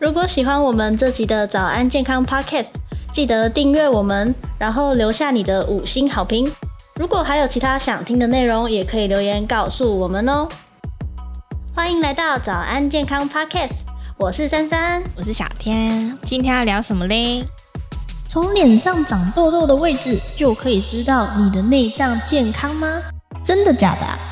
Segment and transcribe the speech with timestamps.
[0.00, 2.68] 如果喜欢我们这集的早安健康 Podcast，
[3.10, 6.48] 记得订阅我们，然后留下你的五星好评。
[6.94, 10.46] 如果还有其他想听的内容，也可以留言告诉我们哦。
[11.74, 13.80] 欢迎来到早安健康 Podcast，
[14.16, 17.44] 我是珊珊，我是小天，今天要聊什么嘞？
[18.24, 23.02] 从脸上长痘痘的位置就可以知道你的内脏健康吗？
[23.42, 24.27] 真的假的？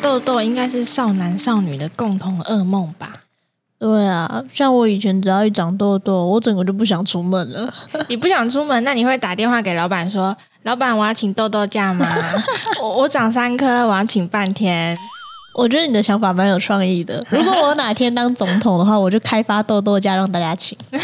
[0.00, 3.12] 痘痘应该是少男少女的共同噩梦吧？
[3.78, 7.72] 对啊，像我以前只要一长痘痘，我整个就不想出门了。
[8.08, 12.06] 你不想出门，那你会打电话给老板说：“老板，我要请痘痘假吗？
[12.82, 14.96] 我我长三颗，我要请半天。”
[15.56, 17.24] 我觉得你的想法蛮有创意的。
[17.28, 20.78] 如果我哪天当总统的话，我就开发痘痘假让大家请。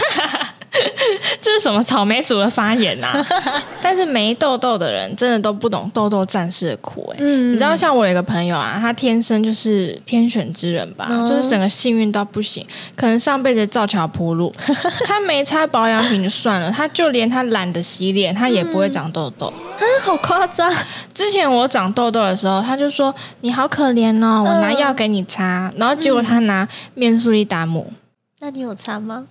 [1.43, 3.27] 这是什么草莓族的发言呐、啊？
[3.83, 7.25] 但是没痘痘的人真的都不懂痘痘战士的苦哎、欸。
[7.25, 12.66] 嗯，你知道像我有一个朋友啊，他天生就是天选之人吧，哦、就是整个幸运到不行，
[12.97, 14.52] 可能上辈子造桥铺路，
[15.07, 19.53] 他没擦保养品就算了，他就连他懒得洗脸，他也不会长痘痘。
[20.01, 20.73] 好夸张！
[21.13, 27.97] 之前我长痘痘的时候，他就说你好可怜哦，我拿药给你擦，然后结果他拿面速力达姆、嗯，
[28.41, 29.25] 那你有擦吗？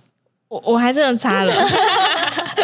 [0.48, 1.52] 我我还真的擦了，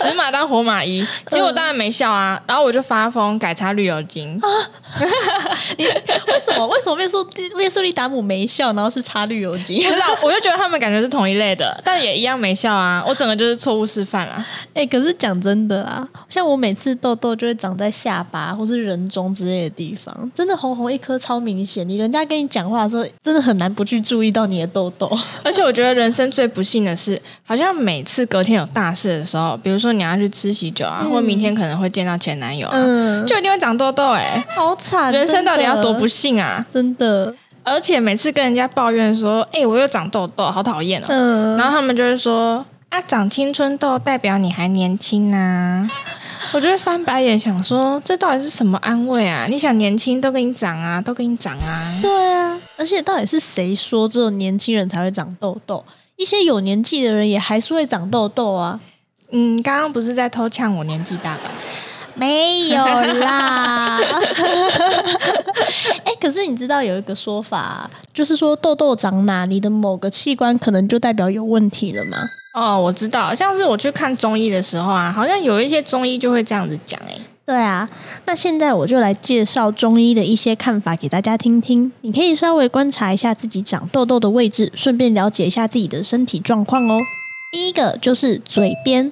[0.00, 2.40] 死马当活马医， 结果当然没效啊。
[2.46, 4.38] 然后我就发疯改擦绿油精。
[4.40, 4.48] 啊、
[5.76, 6.66] 你为什么？
[6.68, 9.82] 为什么面素面素利达姆没效，然后是擦绿油精？
[9.82, 13.02] 不知道， 我就觉得他们感觉是同一类的，但也一样没效啊。
[13.06, 14.46] 我整个就是错误示范啊。
[14.74, 21.88] 哎、欸，可是讲真的啊，像我每次痘痘就会长在下巴或是人中之类的地方，真的红红一颗超明显。
[21.88, 25.10] 你人家跟你讲话的时候，真的很难不去注意到你的痘痘。
[25.42, 26.90] 而且我觉得人生最不幸的。
[27.00, 34.10] 是，好像每次隔天有大事的时候，比如说你要去吃喜酒啊，嗯、或明天可能会见到前男友啊，嗯、就一定会长痘痘。
[34.10, 35.12] 哎，好惨！
[35.12, 36.64] 人生到底要多不幸啊？
[36.70, 37.34] 真的。
[37.62, 41.06] 而且每次跟人家抱怨说：“哎、欸，我又长痘痘，好讨厌哦。
[41.08, 45.88] 嗯”然后他们就会说：“啊，长青春痘代表你还年轻啊。
[46.54, 49.44] ”我就会翻白眼，想说这到底是什么安慰啊？
[49.46, 51.98] 你想年轻都给你长啊，都给你长啊。
[52.00, 55.84] 对啊，而且到底是谁说只有年轻人才会长痘痘？
[56.16, 58.80] 一些有年纪的人也还是会长痘痘啊。
[59.32, 61.50] 嗯，刚刚不是在偷呛我年纪大吧？
[62.14, 63.98] 没有啦。
[66.04, 72.18] 哎、欸，可是你知道有一个说法，就是说痘痘长哪，里的某个器官可能就代表有问题了吗？
[72.52, 77.20] 哦，我知道，像是我去看中医的时候啊，好像有一些中医就会这样子讲、欸，哎。
[77.46, 77.88] 对啊，
[78.26, 81.90] 那现在我就来介绍中医的一些看法给大家听听。
[82.02, 87.00] 你可以稍微观察一下自己长痘痘的位置，顺便了解一下自己的身体状况哦。
[87.52, 89.10] 第一个就是嘴边，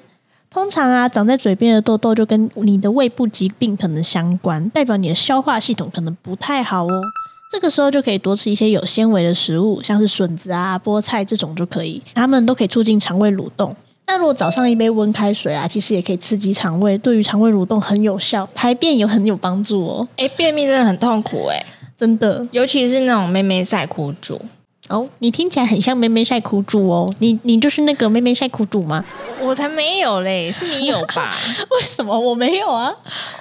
[0.59, 7.01] 通常啊，长在嘴边的痘痘就跟你的胃部疾病可能相关，代表你的消化系统可能不太好哦。
[7.49, 13.75] 这个时候就可以多吃一些有纤维的食物，像是笋子啊、菠菜这种就可以，它们都可以促进肠胃蠕动。
[14.09, 20.09] 那如果早上一杯温开水啊，其实也可以刺激肠胃，对于肠胃蠕动很有效，排便也很有帮助哦。
[20.17, 21.65] 哎，便秘真的很痛苦哎，
[21.97, 24.41] 真的，尤其是那种妹妹晒苦主
[24.89, 25.09] 哦。
[25.21, 29.05] 你听起来很像妹妹晒苦主哦，你你就是那个妹妹晒苦主吗？
[29.41, 31.35] 我才没有嘞，是你有吧？
[31.71, 32.93] 为什么我没有啊？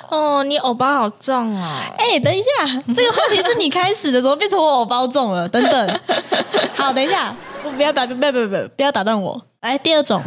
[0.10, 1.68] 哦，你偶包好重哦。
[1.98, 5.48] 哎，等一下，这个话题是你开始的，怎么变成我偶包重了？
[5.50, 6.00] 等等，
[6.76, 7.36] 好，等一下，
[7.76, 9.42] 不要打，不要不要不要，不要打断我。
[9.62, 10.22] 来，第二种，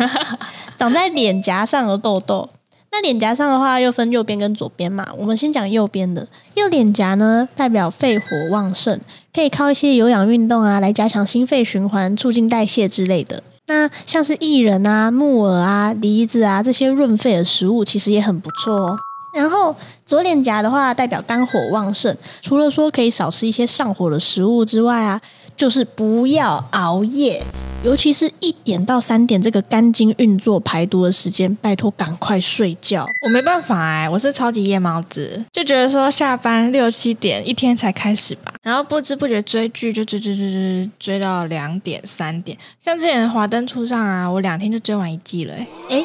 [0.76, 2.48] 长在脸颊上的痘痘。
[2.92, 5.06] 那脸颊上的话，又分右边跟左边嘛。
[5.16, 8.98] 我们先讲右边的，右脸颊呢，代表肺火旺盛，
[9.32, 13.42] 可以靠一些有氧运动啊，来加强心肺循环、促进代谢之类的。
[13.66, 18.98] 那像是薏仁啊、木耳啊、梨子啊这些润肺的食物，其实也很不错哦。
[19.32, 19.72] 然后
[20.04, 22.12] 左脸颊的话，代表肝火旺盛，
[22.42, 25.20] 除了说可以少吃一些上火的食物之外啊，
[25.60, 27.44] 就是不要熬夜。
[27.82, 33.06] 尤其是一点到三点这个肝经运作排毒的时间，拜托赶快睡觉。
[33.24, 42.54] 我没办法哎，我是超级夜猫子，就觉得说下班六七点一天才开始吧，然后不知不觉追剧就追追追追追到两点三点。
[42.84, 45.54] 像之前华灯初上啊，我两天就追完一季了
[45.88, 46.04] 哎。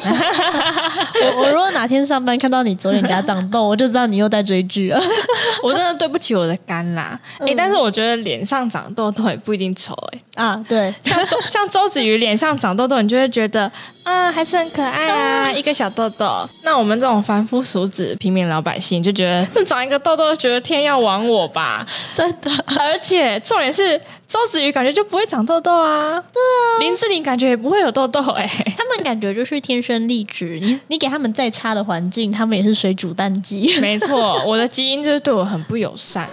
[1.36, 4.98] 我我如果哪天上班看到你左脸颊长痘，我就知道你又在追剧了。
[5.62, 7.20] 我真的对不起我的肝啦。
[7.40, 10.44] 哎、嗯，但是我觉得脸上长痘痘也不一定丑哎。
[10.44, 11.66] 啊，对，像 像。
[11.76, 13.70] 周子瑜脸上长痘痘，你就会觉得
[14.02, 16.48] 啊，还是很可爱啊，一个小痘痘。
[16.62, 21.86] 那我们这种凡夫俗子、平民老百姓就觉得，这长一个痘痘，觉得天要亡我吧？
[22.14, 22.50] 真的。
[22.78, 26.12] 而且重点是，周子瑜感觉就不会长痘痘啊。
[26.32, 26.80] 对啊。
[26.80, 28.46] 林志玲感觉也不会有痘痘哎。
[28.78, 30.58] 他们感觉就是天生丽质。
[30.62, 33.78] 你你给他们再差的环境，他们也是水煮蛋鸡。
[33.80, 36.26] 没错，我的基因就是对我很不友善。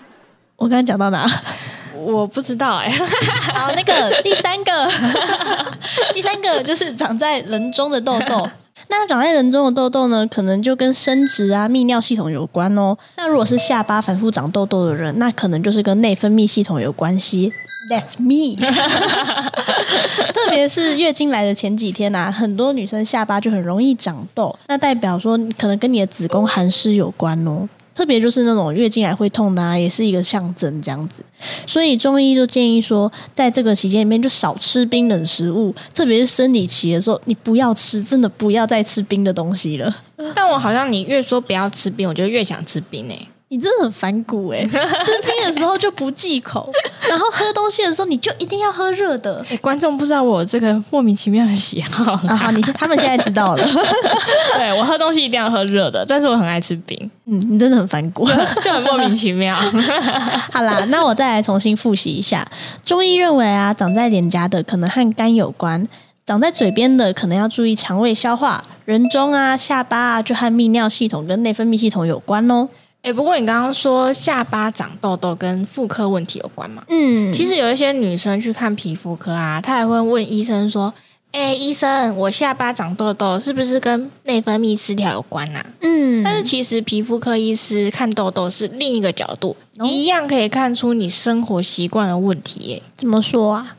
[0.56, 1.30] 我刚刚讲到哪？
[2.04, 2.98] 我不知道哎、欸。
[3.52, 4.90] 好，那个第三个，
[6.14, 8.48] 第三个就是长在人中的痘痘。
[8.88, 12.96] 那长在人中的痘痘呢，可能就跟生殖啊、泌尿系统有关哦。
[13.16, 17.52] 那如果是下巴反复长痘痘的人，那可能就是跟内分泌系统有关系。
[17.90, 18.56] That's me。
[20.34, 27.68] 特别是月经来的前几天啊，很多女生下巴就很容易长痘，那代表说可能跟你的子宫寒湿有关哦。
[27.96, 31.24] 特别就是那种月经来会痛的啊，也是一个象征这样子。
[31.66, 39.96] 所以中医就建议说，在这个期间里面就少吃冰冷食物，特别是生理期的时候，你不要吃，真的不要再吃冰的东西了。
[40.34, 44.60] 但我好像你越说不要吃冰，我就越想吃冰诶、你真的很反骨哎！
[44.66, 46.68] 吃冰的时候就不忌口，
[47.08, 49.40] 然后喝东西的时候你就一定要喝热的。
[49.50, 52.34] 欸、观众不知道我这个莫名其妙的喜好 啊！
[52.34, 53.64] 好，你他们现在知道了。
[54.56, 57.10] 对，我喝东西一定要喝热的，但是我很爱吃冰。
[57.26, 58.26] 嗯，你真的很反骨，
[58.60, 59.54] 就很莫名其妙。
[60.52, 62.44] 好啦，那我再来重新复习一下。
[62.82, 65.86] 中医认为啊，长在脸颊的可能和肝有关，
[66.24, 72.68] 长在嘴边的可能要注意肠胃消化，人中啊、下巴啊就和泌尿系统跟内分泌系统有关哦。
[73.06, 76.82] 哎，不过你刚刚说下巴长痘痘跟妇科问题有关嘛？
[76.88, 80.92] 嗯，其实有一些女生去看皮肤科啊，她还会问医生说
[81.30, 92.82] ：“哎，医生，我下巴长痘痘是不是跟内分泌失调有关啊？”嗯，但是其实皮肤科医师看痘痘是另一个角度，哦、一样可以看出你生活习惯的问题。
[92.96, 93.76] 怎么说啊？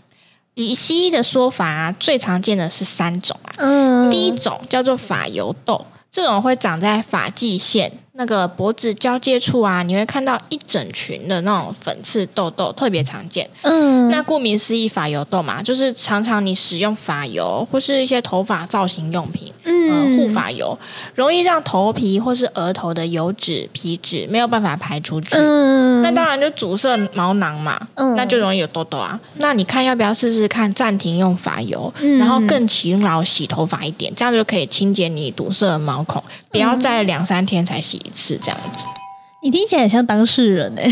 [0.54, 3.52] 以西医的说法啊，最常见的是三种啊。
[3.58, 7.92] 嗯，第一种叫做发油痘，这种会长在发际线。
[8.18, 13.48] 那个脖子交界处啊，你会看到一整群的那种粉刺痘痘，特别常见。
[13.62, 20.76] 嗯，那顾名思义，发油痘嘛，就是常常你使用发油或是一些头发造型用品，嗯，呃、护发油，
[21.14, 25.36] 容易让头皮或是额头的油脂、皮脂没有办法排出去。
[25.36, 29.20] 嗯，那当然就阻塞毛囊嘛，嗯，那就容易有痘痘啊。
[29.36, 38.02] 那你看要不要试试看暂停用发油，嗯、然后更勤劳洗头发一点，这样就可以清洁你堵塞的毛孔，不要再两三天才洗。
[38.14, 38.86] 是这样子，
[39.44, 40.92] 你听起来很像当事人哎，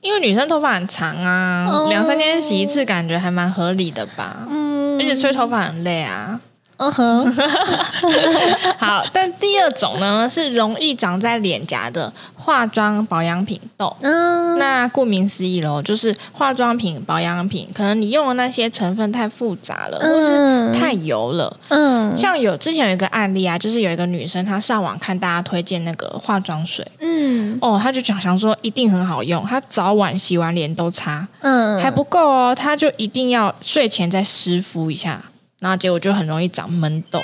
[0.00, 2.06] 因为女生头发很长啊，两、oh.
[2.06, 4.46] 三天洗一次，感觉还蛮合理的吧？
[4.48, 6.40] 嗯，而且吹头发很累啊。
[6.80, 7.32] 嗯哼，
[8.78, 13.94] 好，但第二种呢是容易长在脸颊的化妆保养品痘。
[14.00, 21.54] 嗯，那顾名思义喽，就是化妆品保养品，可能你用的那些成分太复杂了，嗯、或是太油了。
[21.68, 35.20] 嗯，像有之前有一个案例啊，就是有一个女生她上网看大家推荐那个化妆水，嗯，哦，她就想想说一定很好用，她早晚洗完脸都擦，嗯，还不够哦，她就一定要睡前再湿敷一下。
[35.60, 37.22] 那结果就很容易长闷痘。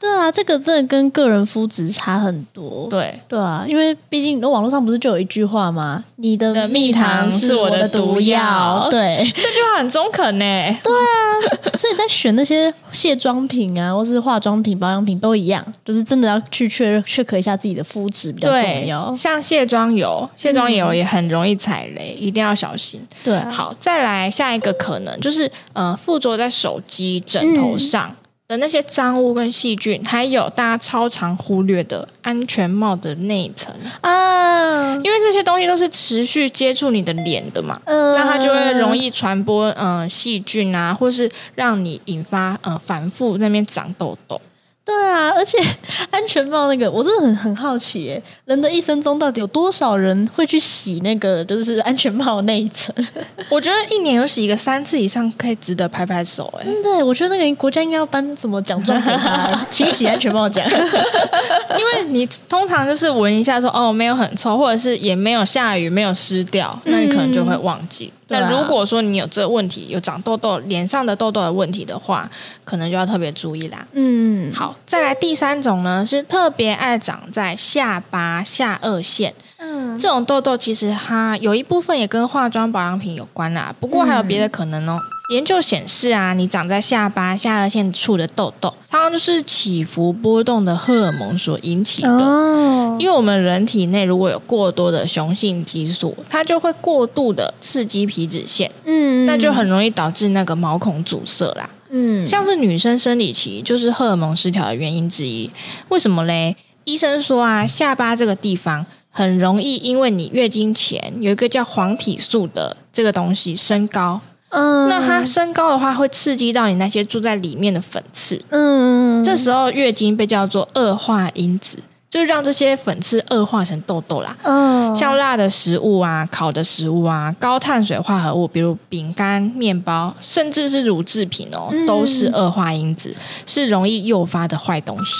[0.00, 2.86] 对啊，这个真的跟个人肤质差很多。
[2.88, 6.04] 对对啊，因为毕竟你的网络上不是就有一句话吗？
[6.16, 8.86] 你的蜜糖是我的毒药。
[8.90, 10.44] 对，这句话很中肯呢。
[10.84, 19.14] 对啊，所以在选那些卸妆品啊，或是化妆品、保养品都一样，就是真的要去确认、确认一下自己的肤质比较重要。
[19.16, 23.04] 像卸妆油，卸妆油也很容易踩雷，嗯、一定要小心。
[23.24, 28.08] 对、啊，好，再来下一个可能就是呃，附着在手机、枕头上。
[28.08, 28.16] 嗯
[28.48, 44.40] 的那些脏污跟细菌，还有大家超常忽略的安全帽的内层啊，因为这些东西都是持续接触你的脸的嘛，嗯，那它就会容易传播嗯、呃、细菌啊，或是让你引发呃反复那边长痘痘。
[44.88, 45.58] 对啊，而且
[46.10, 52.94] 安全帽那个，我真的很很好奇耶，人的一生中到底有多少人会去洗那个就是安全帽那一层？
[53.50, 56.64] 我觉得一年有洗一个三次以上，可以值得拍拍手哎。
[56.64, 60.66] 真的，我觉得那个国家应该要颁什么奖状给他， 清洗安全帽奖。
[60.66, 68.06] 因为你通常就是闻一下说哦没有很臭，或者是也没有下雨没有湿掉，那你可能就会忘记。
[68.06, 72.30] 嗯那如果说你有这个问题，有长痘痘、脸上的痘痘的问题的话，
[72.62, 73.78] 可能就要特别注意啦。
[73.92, 79.34] 嗯，好，再来第三种呢，是特别爱长在下巴下颚线。
[79.58, 84.98] 嗯，这种痘痘其实它有一部分也跟化妆保养品有关啦，不过还有别的可能哦。
[85.00, 92.08] 嗯研究显示啊，你长在下巴下颚线处的痘痘，它常就是起伏波动的荷尔蒙所引起的。
[92.08, 101.68] 哦，因为我们人体内如果有过多的雄性激素，它就会过度的刺激皮脂腺，嗯，那就很容易导致那个毛孔阻塞啦。
[101.90, 105.50] 嗯，像是女生生理期就是荷尔蒙失调的原因之一。
[105.88, 106.56] 为什么嘞？
[106.84, 114.20] 医生说啊，下巴这个地方很容易因为你月经前有一个叫黄体素的这个东西升高。
[114.50, 118.42] 嗯，那它升高的话，会刺激到你那些住在里面的粉刺。
[118.48, 121.76] 嗯，这时候月经被叫做恶化因子，
[122.08, 124.34] 就让这些粉刺恶化成痘痘啦。
[124.44, 133.14] 嗯，像辣的食物啊、烤的食物啊、高碳水化合物，比如饼干、面包，甚至是乳制品哦，都是恶化因子，
[133.46, 135.12] 是容易诱发的坏东西。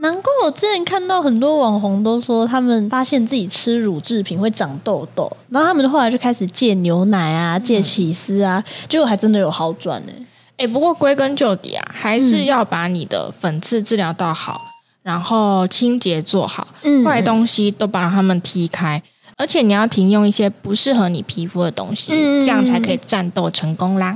[0.00, 10.12] 难怪我之前看到很多网红都说，他们发现自己吃乳制品会长痘痘，然后他们后来就开始戒牛奶啊、戒起司啊，结果还真的有好转呢。
[10.56, 14.60] 哎，不过归根究底啊，还是要把你的粉刺治疗到好。
[15.08, 19.02] 然后清洁做好，嗯，坏东西都把它们踢开，
[19.38, 24.14] 而且你要停用一些不适合你皮肤的东西，嗯，这样才可以战斗成功啦。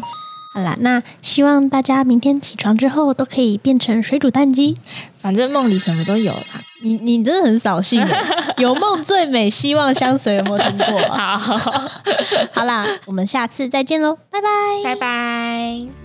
[0.55, 4.77] 好啦，那希望大家明天起床之后都可以变成水煮蛋鸡，
[5.19, 6.61] 反正梦里什么都有啦。
[6.85, 8.05] 你你真的很扫兴，
[8.59, 10.99] 有梦最美，希望相随，有没有听过？
[11.09, 11.39] 好，
[12.53, 14.49] 好啦，我们下次再见喽，拜拜，
[14.85, 16.02] 拜拜。